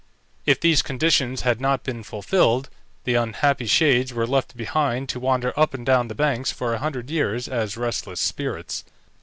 [0.47, 2.71] If these conditions had not been fulfilled,
[3.03, 6.79] the unhappy shades were left behind to wander up and down the banks for a
[6.79, 8.83] hundred years as restless spirits.